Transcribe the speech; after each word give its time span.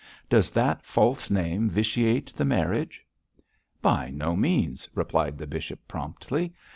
Does 0.29 0.49
that 0.49 0.81
false 0.83 1.29
name 1.29 1.69
vitiate 1.69 2.33
the 2.33 2.43
marriage?' 2.43 3.05
'By 3.83 4.09
no 4.09 4.35
means,' 4.35 4.89
replied 4.95 5.37
the 5.37 5.45
bishop, 5.45 5.87
promptly. 5.87 6.51